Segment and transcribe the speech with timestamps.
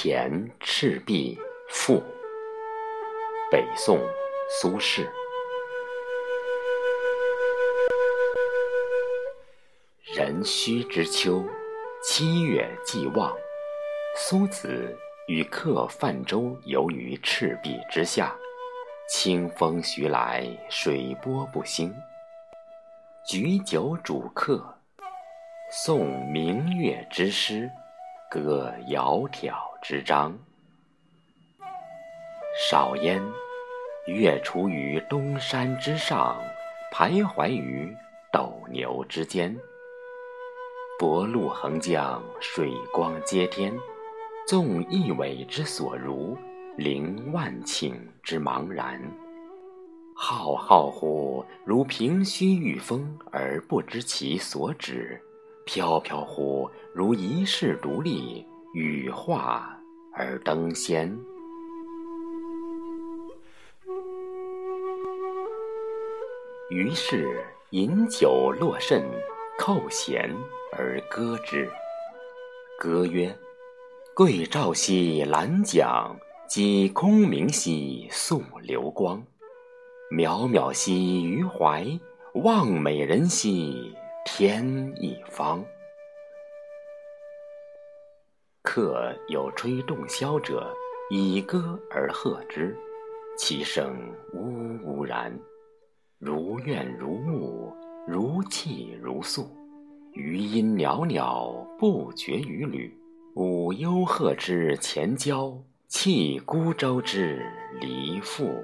[0.00, 1.36] 前赤壁
[1.68, 2.00] 赋，
[3.50, 3.98] 北宋，
[4.48, 5.04] 苏轼。
[10.14, 11.44] 壬戌之秋，
[12.00, 13.36] 七月既望，
[14.14, 18.32] 苏子与客泛舟游于赤壁之下，
[19.08, 21.92] 清风徐来，水波不兴。
[23.26, 24.78] 举酒属客，
[25.72, 27.68] 诵明月之诗，
[28.30, 30.38] 歌窈窕之章。
[32.68, 33.22] 少焉，
[34.06, 36.38] 月出于东山之上，
[36.92, 37.90] 徘徊于
[38.30, 39.56] 斗牛之间。
[40.98, 43.72] 薄露横江，水光接天，
[44.46, 46.36] 纵一苇之所如，
[46.76, 49.00] 凌万顷之茫然。
[50.14, 55.18] 浩浩乎如凭虚御风而不知其所止，
[55.68, 59.78] 飘飘乎如遗世独立，羽化
[60.14, 61.14] 而登仙。
[66.70, 69.04] 于是饮酒落甚，
[69.58, 70.34] 扣舷
[70.72, 71.70] 而歌之。
[72.78, 73.38] 歌曰
[74.16, 76.16] ：“桂棹兮兰桨，
[76.48, 79.22] 击空明兮溯流光。”
[80.10, 81.86] 渺渺兮予怀，
[82.36, 83.94] 望美人兮
[84.38, 85.64] 天一方。
[88.62, 90.72] 客有吹洞箫者，
[91.10, 92.72] 以歌而和之，
[93.36, 93.98] 其声
[94.32, 95.36] 呜呜然，
[96.20, 97.74] 如怨如慕，
[98.06, 99.50] 如泣如诉，
[100.12, 102.96] 余音袅袅，不绝于缕。
[103.34, 107.44] 舞幽壑之潜蛟，泣孤舟之
[107.80, 108.62] 离妇。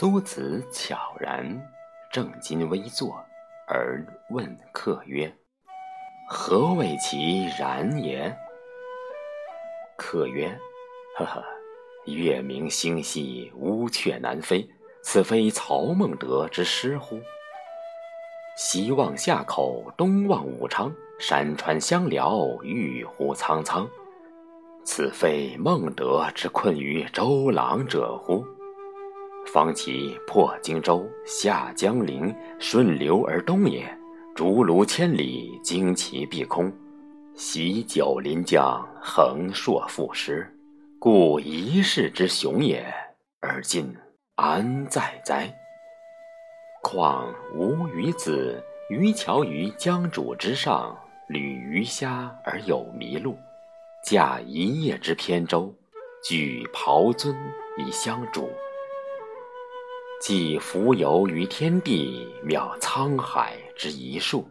[0.00, 1.62] 苏子悄然，
[2.10, 3.22] 正襟危坐，
[3.68, 5.30] 而问客曰
[6.26, 8.34] ：“何谓其然也？”
[9.98, 10.58] 客曰
[11.18, 11.44] ：“呵呵，
[12.06, 14.66] 月明星稀，乌鹊南飞，
[15.02, 17.20] 此非曹孟德之诗乎？
[18.56, 23.86] 西望夏口，东望武昌，山川相辽，郁乎苍苍，
[24.82, 28.42] 此非孟德之困于周郎者乎？”
[29.46, 33.84] 方其破荆州，下江陵，顺流而东也。
[34.34, 36.72] 逐鹿千里，旌旗蔽空，
[37.34, 40.48] 习九临江，横槊赋诗，
[40.98, 42.86] 故一世之雄也。
[43.40, 43.94] 而今
[44.36, 45.52] 安在哉？
[46.82, 50.96] 况吾与子渔樵于江渚之上，
[51.28, 53.36] 侣鱼虾而友麋鹿，
[54.04, 55.74] 驾一叶之扁舟，
[56.24, 57.34] 举匏樽
[57.76, 58.48] 以相属。
[60.20, 64.44] 寄蜉蝣于天地，渺沧海之一粟；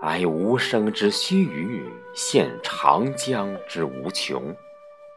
[0.00, 1.82] 哀吾生之须臾，
[2.14, 4.54] 羡长江之无穷。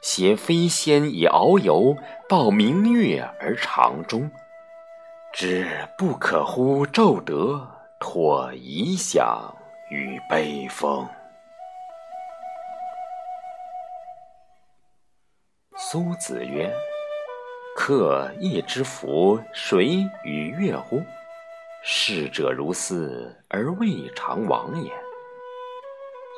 [0.02, 1.96] 挟飞仙以遨游，
[2.28, 4.30] 抱明月而长终。
[5.32, 9.56] 知不可乎骤得，托遗响
[9.92, 11.08] 于悲风。
[15.78, 16.74] 苏子曰。
[17.78, 21.00] 客亦知夫水与月乎？
[21.84, 24.92] 逝者如斯，而未尝往也。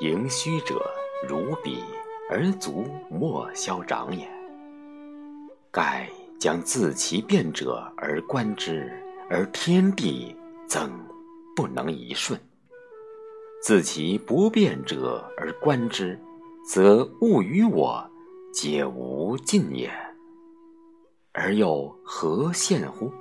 [0.02, 0.86] 盈虚者
[1.30, 1.82] 如彼，
[2.30, 4.30] 而足莫消长也。
[5.72, 8.92] 盖将自其变者而观之，
[9.30, 10.36] 而天地
[10.68, 10.92] 曾
[11.56, 12.38] 不能一瞬；
[13.64, 16.20] 自其不变者而观之，
[16.68, 18.06] 则物与我
[18.52, 19.90] 皆无尽也。
[21.32, 23.12] 而又何羡乎？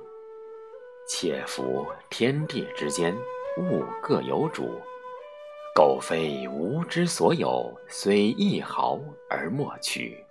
[1.09, 3.15] 且夫天地之间，
[3.59, 4.81] 物各有主。
[5.75, 10.25] 苟非吾之所有，虽一毫而莫取。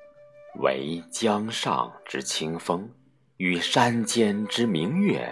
[0.59, 2.89] 惟江上之清风，
[3.37, 5.31] 与山间之明月，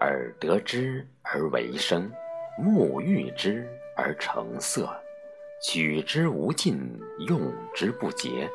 [0.00, 2.10] 耳得之而为声，
[2.58, 3.64] 目遇之
[3.96, 4.90] 而成色，
[5.62, 7.40] 取之无尽，用
[7.72, 8.50] 之不竭，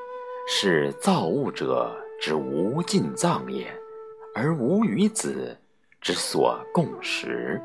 [0.45, 1.95] 是造物者。
[2.23, 3.69] 之无尽藏也，
[4.33, 5.57] 而吾与子
[5.99, 7.61] 之所共识。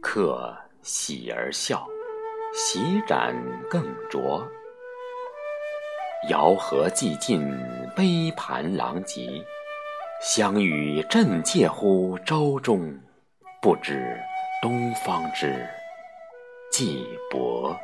[0.00, 1.84] 客喜而笑，
[2.54, 3.34] 洗盏
[3.68, 4.46] 更酌。
[6.30, 7.42] 肴核既尽，
[7.96, 9.44] 杯盘狼藉。
[10.22, 12.96] 相与振介乎舟中，
[13.60, 14.16] 不知
[14.62, 15.66] 东方之
[16.70, 17.76] 既薄。